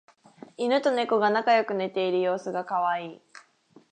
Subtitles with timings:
[0.57, 3.21] イヌとネコが仲良く寝ている様子がカワイイ